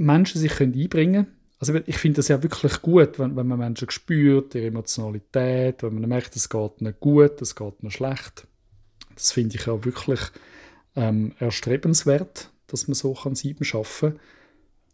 [0.02, 1.38] Menschen sich können einbringen können.
[1.60, 5.94] Also ich finde das ja wirklich gut, wenn, wenn man Menschen spürt, ihre Emotionalität, wenn
[5.94, 8.48] man merkt, es geht nicht gut, es geht nicht schlecht.
[9.14, 10.20] Das finde ich ja wirklich
[10.96, 14.20] ähm, erstrebenswert, dass man so kann Sieben schaffen kann.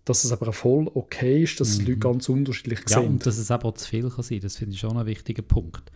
[0.03, 1.85] Dass es aber voll okay ist, dass mhm.
[1.85, 3.07] Leute ganz unterschiedlich ja, sind.
[3.07, 5.43] und dass es aber auch zu viel kann sein das finde ich schon ein wichtiger
[5.43, 5.89] Punkt.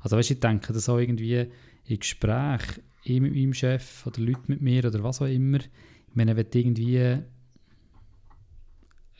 [0.00, 1.46] Also weißt, ich denke, dass auch irgendwie
[1.86, 2.62] in Gespräch,
[3.04, 6.46] ich mit meinem Chef oder Leute mit mir oder was auch immer, ich meine, wenn
[6.52, 7.22] irgendwie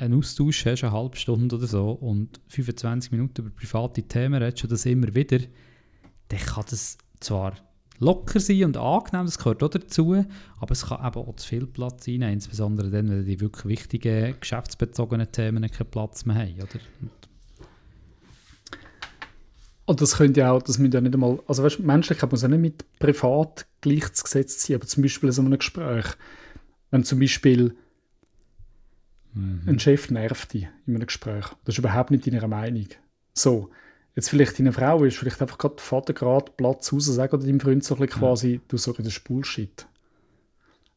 [0.01, 4.65] einen Austausch hast, eine halbe Stunde oder so, und 25 Minuten über private Themen redest
[4.65, 5.39] und das immer wieder,
[6.29, 7.55] dann kann das zwar
[7.99, 10.25] locker sein und angenehm, das gehört auch dazu,
[10.59, 14.35] aber es kann eben auch zu viel Platz sein, insbesondere dann, wenn die wirklich wichtigen,
[14.41, 16.55] geschäftsbezogenen Themen keinen Platz mehr haben.
[16.55, 16.81] Oder?
[19.85, 22.49] Und das könnte ja auch, das müsste ja nicht einmal, also weißt, Menschlichkeit muss ja
[22.49, 26.07] nicht mit privat gleichzusetzen sein, aber zum Beispiel in so einem Gespräch,
[26.91, 27.77] wenn zum Beispiel
[29.35, 29.63] mhm.
[29.67, 32.89] ein Chef nervt dich in einem Gespräch, das ist überhaupt nicht deiner Meinung.
[33.33, 33.71] So,
[34.15, 37.61] jetzt vielleicht deine Frau ist vielleicht einfach gerade Vater gerade Platz raus, sagen oder deinem
[37.61, 39.87] Freund so ein bisschen quasi, du sorry, das ist Bullshit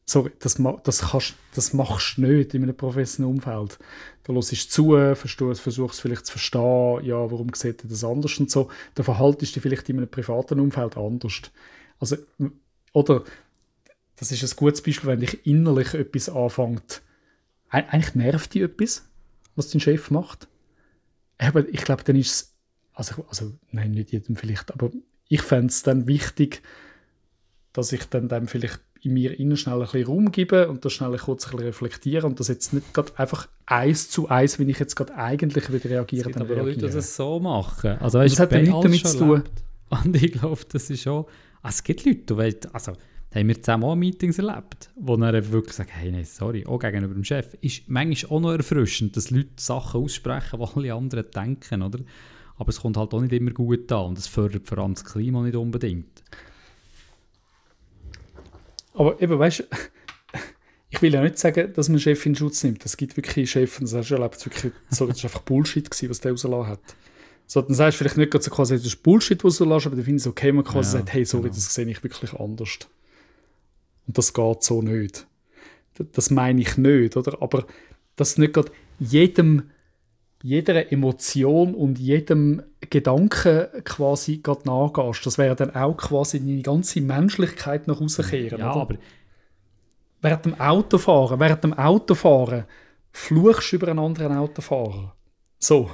[0.06, 3.78] sorry, das, das, kannst, das machst du nicht in einem professionellen Umfeld.
[4.24, 8.50] Da hörst du zu, versuchst vielleicht zu verstehen, ja, warum sieht er das anders und
[8.50, 8.70] so.
[8.94, 11.40] Da verhaltest du dich vielleicht in einem privaten Umfeld anders.
[11.98, 12.16] Also,
[12.92, 13.24] oder,
[14.16, 17.02] das ist ein gutes Beispiel, wenn dich innerlich etwas anfängt,
[17.74, 19.08] eigentlich nervt dich etwas,
[19.56, 20.48] was dein Chef macht.
[21.38, 22.54] Aber ich glaube, dann ist es,
[22.92, 24.90] also, also, nein, nicht jedem vielleicht, aber
[25.28, 26.62] ich fände es dann wichtig,
[27.72, 30.92] dass ich dann dem vielleicht in mir innen schnell ein bisschen Raum geben und das
[30.92, 34.70] schnell kurz ein bisschen reflektieren und das jetzt nicht gerade einfach eins zu eins, wie
[34.70, 36.74] ich jetzt gerade eigentlich wieder reagiere, dann aber reagiere.
[36.76, 37.98] Leute, die das so machen.
[37.98, 39.42] Also, weißt, das hat ja nichts damit zu tun.
[40.04, 41.26] Und ich glaube, das ist schon...
[41.62, 42.92] Also, es gibt Leute, die also
[43.34, 47.14] haben wir zusammen auch Meetings erlebt, wo dann wirklich sagen, hey, nein, sorry, auch gegenüber
[47.14, 47.54] dem Chef.
[47.60, 51.98] Ist manchmal auch noch erfrischend, dass Leute Sachen aussprechen, die alle anderen denken, oder?
[52.56, 55.04] Aber es kommt halt auch nicht immer gut an und es fördert vor allem das
[55.04, 56.22] Klima nicht unbedingt.
[58.94, 59.64] Aber eben, weißt du,
[60.90, 62.84] ich will ja nicht sagen, dass man Chef in Schutz nimmt.
[62.84, 66.10] Es gibt wirklich Chefs, das hast du erlebt, wirklich, so, das war einfach Bullshit, gewesen,
[66.10, 66.96] was der rausgelassen hat.
[67.48, 69.96] So, dann sagst du vielleicht nicht so quasi, das ist Bullshit, was du lässt, aber
[69.96, 71.54] dann finde ich es okay, man quasi ja, sagt, hey, sorry, genau.
[71.54, 72.78] das sehe ich wirklich anders.
[74.06, 75.26] Und das geht so nicht.
[76.12, 77.40] Das meine ich nicht, oder?
[77.40, 77.66] Aber
[78.16, 79.70] dass nicht gerade jedem
[80.44, 85.24] jeder Emotion und jedem Gedanken quasi gerade nachgehst.
[85.24, 88.60] Das wäre dann auch quasi deine ganze Menschlichkeit nach rauskehren.
[88.60, 88.80] Ja, oder?
[88.82, 88.96] aber...
[90.20, 92.64] Während dem Autofahren, während dem Autofahren
[93.10, 95.14] fluchst du über einen anderen Autofahrer.
[95.58, 95.90] So.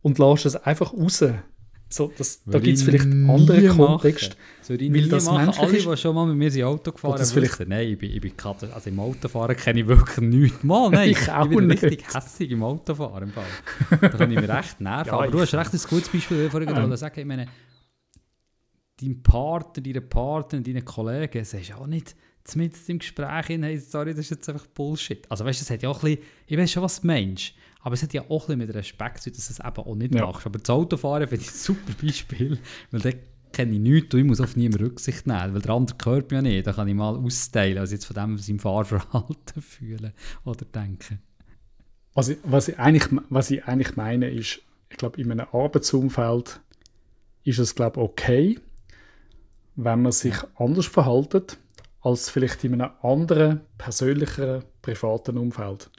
[0.00, 1.22] Und lässt es einfach raus.
[1.92, 4.34] So, das, da gibt es vielleicht andere Kontexte.
[4.62, 5.50] Soll ich weil das machen?
[5.58, 7.68] Alle, die schon mal mit mir ins Auto gefahren haben, vielleicht...
[7.68, 10.64] nein, ich bin, ich bin Karte, also im Autofahren kenne ich wirklich nichts.
[10.64, 11.82] Mal, nein, ich, ich bin nicht.
[11.82, 13.24] richtig hässig im Autofahren.
[13.24, 13.44] Im Fall.
[14.00, 15.08] Da kann ich mir recht nerven.
[15.08, 16.96] ja, Aber du hast recht ein gutes Beispiel, vorhin ähm.
[16.96, 17.46] sagen, ich meine,
[18.98, 24.10] dein Partner, deine Partner, deine Kollegen, sagst auch nicht zumindest im Gespräch hin, hey, sorry,
[24.14, 25.30] das ist jetzt einfach Bullshit.
[25.30, 27.52] Also weißt du, es hat ja auch ein bisschen, ich weiß schon, was du meinst,
[27.82, 30.14] aber es hat ja auch ein mit Respekt zu dass du es eben auch nicht
[30.14, 30.24] ja.
[30.24, 30.46] machst.
[30.46, 32.58] Aber das Autofahren finde ich ein super Beispiel,
[32.90, 33.10] weil da
[33.52, 36.38] kenne ich nichts und ich muss auf niemanden Rücksicht nehmen, weil der andere gehört mir
[36.38, 36.66] ja nicht.
[36.66, 40.12] Da kann ich mal austeilen, also jetzt von dem seinem Fahrverhalten fühlen
[40.44, 41.18] oder denken.
[42.14, 46.60] Was ich, was, ich eigentlich, was ich eigentlich meine ist, ich glaube, in einem Arbeitsumfeld
[47.44, 48.58] ist es, glaube ich, okay,
[49.74, 51.58] wenn man sich anders verhaltet
[52.02, 55.90] als vielleicht in einem anderen, persönlicheren, privaten Umfeld.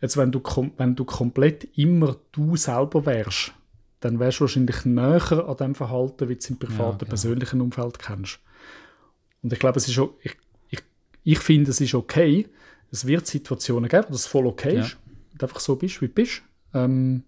[0.00, 0.42] Jetzt, wenn du,
[0.76, 3.52] wenn du komplett immer du selber wärst,
[4.00, 7.08] dann wärst du wahrscheinlich näher an dem Verhalten, wie du es im privaten, ja, genau.
[7.08, 8.40] persönlichen Umfeld kennst.
[9.42, 10.36] Und ich glaube, es ist auch, ich,
[10.70, 10.80] ich,
[11.22, 12.48] ich finde, es ist okay.
[12.90, 14.82] Es wird Situationen geben, wo das voll okay ja.
[14.82, 14.98] ist.
[15.32, 16.42] Und einfach so bist, wie du bist.
[16.74, 17.22] Ähm,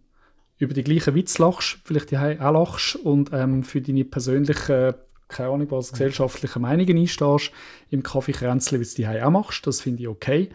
[0.59, 4.95] über die gleichen Witz lachst, vielleicht die auch lachst und ähm, für deine persönlichen
[5.35, 7.51] keine Ahnung, was gesellschaftliche Meinungen einstehst,
[7.91, 10.49] im Kaffeekränzchen, wie du die auch machst, das finde ich okay.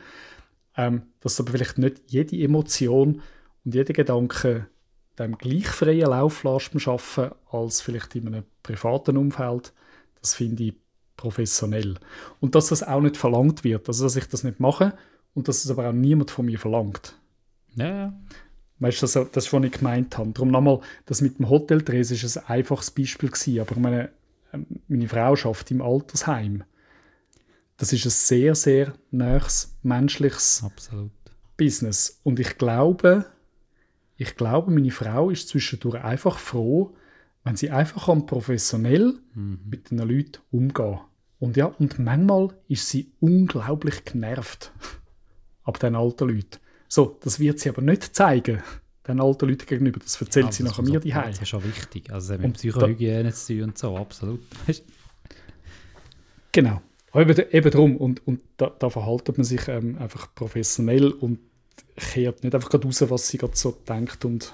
[0.77, 3.21] Ähm, dass du aber vielleicht nicht jede Emotion
[3.65, 4.67] und jeder Gedanke
[5.19, 9.73] dem gleich freien Lauf lässt Arbeiten als vielleicht in einem privaten Umfeld,
[10.21, 10.73] das finde ich
[11.17, 11.95] professionell.
[12.39, 14.97] Und dass das auch nicht verlangt wird, also dass ich das nicht mache
[15.33, 17.15] und dass es aber auch niemand von mir verlangt.
[17.75, 18.13] Ja,
[18.79, 20.31] Weißt du, das, das was ich gemeint habe.
[20.31, 24.09] Darum nochmal, das mit dem Hoteldress ist ein einfaches Beispiel gewesen, aber meine, ähm,
[24.87, 26.63] meine Frau schafft im Altersheim.
[27.77, 31.11] Das ist ein sehr, sehr nächstes menschliches Absolut.
[31.55, 32.19] Business.
[32.23, 33.25] Und ich glaube,
[34.17, 36.95] ich glaube, meine Frau ist zwischendurch einfach froh,
[37.43, 39.59] wenn sie einfach professionell mhm.
[39.65, 40.99] mit den Leuten umgehen.
[41.39, 44.73] Und ja, und manchmal ist sie unglaublich genervt
[45.63, 46.59] ab den alten Leuten.
[46.89, 48.61] So, das wird sie aber nicht zeigen,
[49.09, 49.99] den alten Leuten gegenüber.
[49.99, 52.11] Das erzählt ja, sie nachher mir die Das ist schon wichtig.
[52.11, 54.41] Also mit Psychohygiene zu tun und so, absolut.
[56.51, 56.81] genau.
[57.13, 57.97] Eben, eben darum.
[57.97, 61.39] Und, und da, da verhaltet man sich ähm, einfach professionell und
[61.95, 64.53] kehrt nicht einfach raus, was sie gerade so denkt und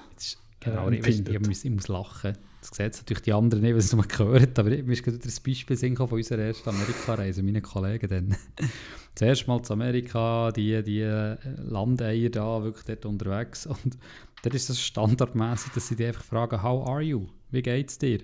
[0.60, 1.34] äh, genau, empfindet.
[1.34, 2.36] Ich, ich, ich, muss lachen.
[2.60, 5.32] Das sehen natürlich die anderen nicht, was sie mal gehört aber mir ist gerade ein
[5.44, 8.36] Beispiel von unserer ersten Amerika-Reise, meine Kollegen dann.
[9.14, 13.96] Zuerst mal zu Amerika, die, die äh, Landeier da, wirklich dort unterwegs und
[14.42, 17.26] dort ist das standardmäßig, dass sie die einfach fragen, how are you?
[17.50, 18.20] Wie geht's dir?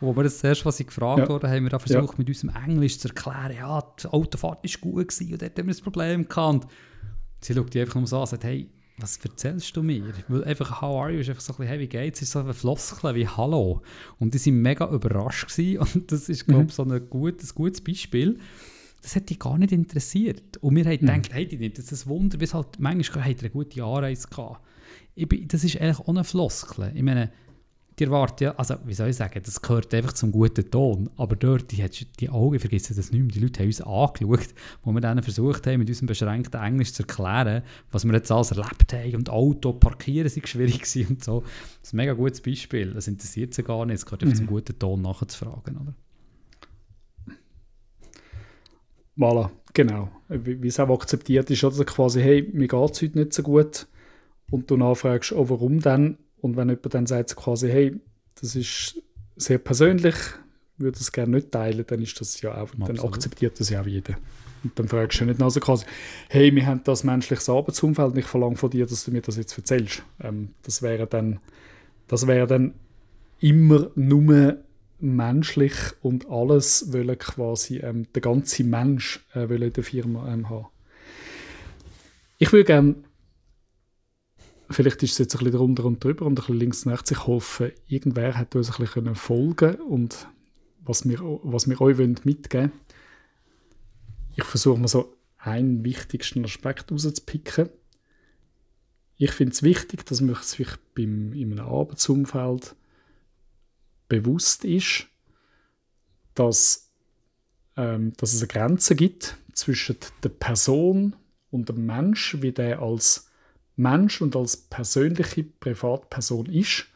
[0.00, 1.28] wo wir das erste, was sie gefragt ja.
[1.28, 2.18] wurden, haben wir versucht, ja.
[2.18, 5.74] mit unserem Englisch zu erklären, ja, die Autofahrt war gut gewesen und dort haben wir
[5.74, 6.66] ein Problem gehabt.
[7.40, 10.12] Sie schaut die einfach nur so an und sagt, hey, was erzählst du mir?
[10.28, 12.38] Weil einfach «How are you?» ist einfach so ein bisschen «Hey, wie geht's?» ist so
[12.38, 13.82] ein Floskel wie «Hallo».
[14.20, 16.72] Und die sind mega überrascht gewesen und das ist, glaube ich, mhm.
[16.72, 18.38] so ein gutes, gutes Beispiel.
[19.02, 20.58] Das hat die gar nicht interessiert.
[20.58, 21.06] Und wir haben mhm.
[21.06, 24.28] gedacht, hey, die nimmt das ein Wunder, bis halt manchmal hat er eine gute Anreise
[24.28, 24.64] gehabt.
[25.14, 26.92] Bin, das ist eigentlich ohne Floskel.
[26.94, 27.30] Ich meine,
[27.98, 31.10] die erwarten ja, also wie soll ich sagen, das gehört einfach zum guten Ton.
[31.16, 31.86] Aber dort, die,
[32.18, 33.30] die Augen vergessen das nicht mehr.
[33.30, 37.04] Die Leute haben uns angeschaut, wo wir dann versucht haben, mit unserem beschränkten Englisch zu
[37.04, 39.14] erklären, was wir jetzt alles erlebt haben.
[39.14, 41.40] Und Auto parkieren sind schwierig gewesen und so.
[41.42, 42.92] Das ist ein mega gutes Beispiel.
[42.92, 43.96] Das interessiert sie gar nicht.
[43.96, 44.38] Es gehört einfach mhm.
[44.38, 45.94] zum guten Ton nachzufragen, oder?
[49.16, 50.10] Voilà, genau.
[50.28, 53.86] Wie es auch akzeptiert ist, oder quasi, hey, mir geht es heute nicht so gut.
[54.54, 56.16] Und du nachfragst, oh, warum denn?
[56.40, 58.00] Und wenn jemand dann sagt quasi, hey,
[58.40, 59.02] das ist
[59.34, 60.14] sehr persönlich,
[60.78, 62.88] würde es gerne nicht teilen, dann ist das ja auch, Absolut.
[62.88, 64.14] dann akzeptiert das ja auch jeder.
[64.62, 65.86] Und dann fragst du nicht also quasi,
[66.28, 69.38] hey, wir haben das menschliches Arbeitsumfeld und ich verlange von dir, dass du mir das
[69.38, 70.04] jetzt erzählst.
[70.20, 71.40] Ähm, das wäre dann,
[72.06, 72.74] das wäre dann
[73.40, 74.58] immer nur
[75.00, 80.66] menschlich und alles wollen quasi ähm, der ganze Mensch äh, in der Firma ähm, haben.
[82.38, 82.94] Ich würde gerne
[84.70, 87.10] Vielleicht ist es jetzt ein bisschen drunter und drüber und ein bisschen links und rechts.
[87.10, 90.28] Ich hoffe, irgendwer hat uns ein bisschen folgen und
[90.84, 92.72] was wir, was wir euch mitgeben wollen.
[94.36, 97.68] Ich versuche mal so einen wichtigsten Aspekt rauszupicken.
[99.16, 102.74] Ich finde es wichtig, dass man sich beim, in einem Arbeitsumfeld
[104.08, 105.06] bewusst ist,
[106.34, 106.90] dass,
[107.76, 111.14] ähm, dass es eine Grenze gibt zwischen der Person
[111.50, 113.30] und dem Mensch, wie der als
[113.76, 116.86] Mensch und als persönliche Privatperson ist,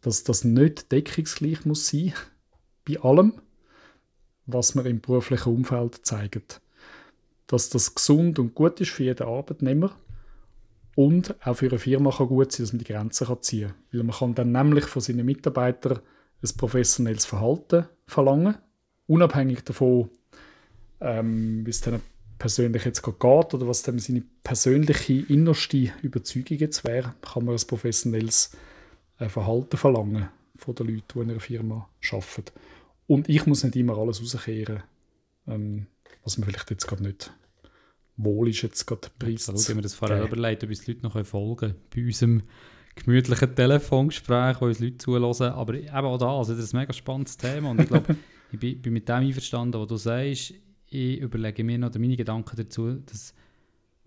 [0.00, 2.12] dass das nicht deckungsgleich muss sein
[2.86, 3.34] bei allem,
[4.46, 6.60] was man im beruflichen Umfeld zeigt.
[7.46, 9.94] Dass das gesund und gut ist für jeden Arbeitnehmer
[10.96, 13.76] und auch für eine Firma kann gut sein, dass man die Grenzen kann ziehen kann.
[13.92, 16.00] Weil man kann dann nämlich von seinen Mitarbeitern
[16.42, 18.56] ein professionelles Verhalten verlangen,
[19.06, 20.10] unabhängig davon,
[21.00, 22.00] ähm, wie es dann
[22.38, 27.66] persönlich jetzt geht oder was dann seine persönliche innerste Überzeugung jetzt wäre, kann man ein
[27.66, 28.56] professionelles
[29.18, 32.52] äh, Verhalten verlangen von den Leuten, die in einer Firma arbeiten.
[33.06, 34.82] Und ich muss nicht immer alles rauskehren,
[35.46, 35.86] ähm,
[36.22, 37.32] was mir vielleicht jetzt gerade nicht
[38.16, 41.26] wohl ist, jetzt gerade Preis wenn wir das vorher überlegt, ob uns die Leute noch
[41.26, 42.42] folgen können bei unserem
[42.94, 45.48] gemütlichen Telefongespräch, wo uns Leute zulassen.
[45.48, 48.16] Aber eben auch da, also das ist ein mega spannendes Thema und ich glaube,
[48.52, 50.54] ich bin, bin, mit dem einverstanden, was du sagst
[50.94, 53.34] ich überlege mir noch meine Gedanken dazu, dass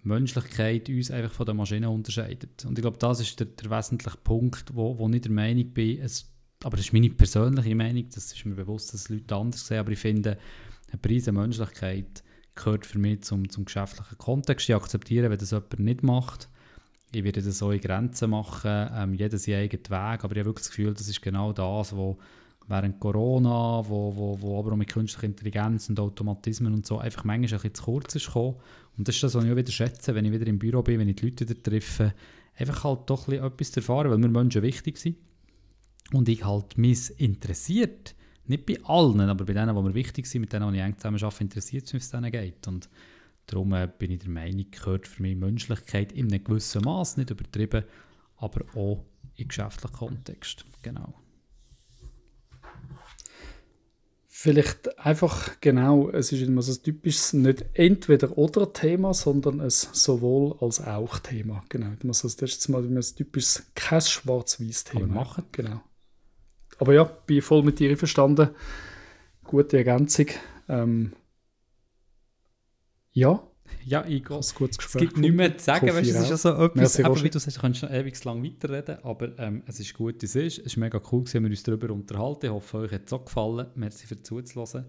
[0.04, 2.64] Menschlichkeit uns einfach von der Maschine unterscheidet.
[2.66, 6.00] Und ich glaube, das ist der, der wesentliche Punkt, wo, wo ich der Meinung bin,
[6.00, 6.32] es,
[6.64, 9.92] aber das ist meine persönliche Meinung, das ist mir bewusst, dass Leute anders sehen, aber
[9.92, 10.38] ich finde,
[10.90, 12.24] eine Preis der Menschlichkeit
[12.56, 14.70] gehört für mich zum, zum geschäftlichen Kontext.
[14.70, 16.50] Ich akzeptiere, wenn das jemand nicht macht.
[17.14, 20.46] Ich werde das so in Grenzen machen, ähm, jeder seinen eigenen Weg, aber ich habe
[20.46, 22.16] wirklich das Gefühl, das ist genau das, was
[22.68, 27.24] während Corona, wo, wo, wo aber auch mit künstlicher Intelligenz und Automatismen und so einfach
[27.24, 28.56] manchmal ein bisschen zu kurz ist gekommen.
[28.98, 31.00] Und das ist das, was ich auch wieder schätze, wenn ich wieder im Büro bin,
[31.00, 32.14] wenn ich die Leute wieder treffe,
[32.56, 35.18] einfach halt doch ein etwas zu erfahren, weil mir Menschen wichtig sind.
[36.14, 40.42] Und ich halt mich interessiert, nicht bei allen, aber bei denen, die mir wichtig sind,
[40.42, 42.68] mit denen, die ich eng zusammen arbeite, interessiert es mich, es denen geht.
[42.68, 42.90] Und
[43.46, 47.30] darum äh, bin ich der Meinung, gehört für mich Menschlichkeit in einem gewissen Maß, nicht
[47.30, 47.84] übertrieben,
[48.38, 49.04] aber auch
[49.36, 50.66] im geschäftlichen Kontext.
[50.82, 51.14] Genau.
[54.40, 59.72] Vielleicht einfach genau, es ist immer so ein typisches nicht entweder oder Thema, sondern ein
[59.72, 61.64] sowohl als auch Thema.
[61.70, 65.08] Genau, das ist jetzt mal ein typisches kein schwarz-weiß Thema.
[65.08, 65.46] machen.
[65.52, 65.82] Genau.
[66.78, 68.52] Aber ja, bin voll mit dir verstanden.
[69.44, 70.28] Gute Ergänzung.
[70.70, 71.14] Ähm,
[73.14, 73.42] ja.
[73.88, 74.38] Ja, ich gehe.
[74.38, 77.40] Es gibt nichts mehr zu sagen, weißt, es ist ja so etwas, aber wie du
[77.40, 80.60] sagst, du kannst noch ewig lang weiterreden, aber ähm, es ist gut, wie es ist.
[80.60, 82.48] Es ist mega cool, dass wir uns darüber unterhalten.
[82.48, 83.68] Ich hoffe, euch hat es auch gefallen.
[83.76, 84.86] Merci für zuzuhören.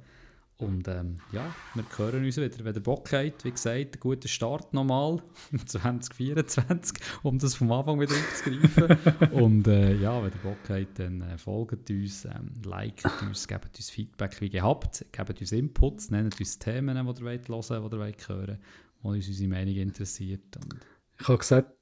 [0.56, 3.44] Und ähm, ja, wir hören uns wieder, wenn ihr Bock habt.
[3.44, 5.22] Wie gesagt, einen guten Start nochmal
[5.66, 9.30] 2024, um das vom Anfang wieder aufzugreifen.
[9.40, 13.76] Und äh, ja, wenn ihr Bock habt, dann äh, folgt uns, ähm, liket uns, gebt
[13.76, 17.74] uns Feedback wie gehabt, gebt uns Inputs, nennt uns Themen, die ihr hören wollt, die
[17.74, 18.58] ihr wollt hören,
[19.02, 20.56] wo uns unsere Meinung interessiert.
[20.56, 20.76] Und
[21.20, 21.72] ich habe gesagt,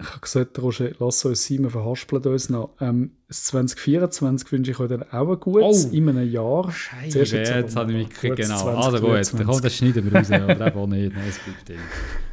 [0.00, 2.70] ich habe gesagt, Roger, lass uns Simon verhaspeln uns noch.
[2.80, 5.94] Ähm, 2024 wünsche ich euch dann auch ein gutes oh.
[5.94, 6.70] in einem Jahr.
[6.70, 8.68] Scheiße, jetzt, jetzt habe ich mich genau.
[8.76, 11.12] Also gut, dann kommt das schneiden wir raus, oder eben auch nicht.
[11.12, 11.78] Nein, es bleibt drin.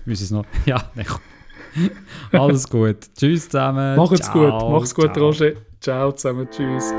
[0.06, 0.46] Müssen es noch...
[0.68, 1.08] Ja, nein,
[2.32, 2.98] Alles gut.
[3.18, 3.96] Tschüss zusammen.
[3.96, 4.50] Macht's gut.
[4.50, 5.54] Mach's gut, Roger.
[5.80, 6.48] Ciao zusammen.
[6.50, 6.92] Tschüss.